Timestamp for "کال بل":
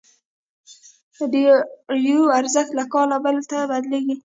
2.93-3.37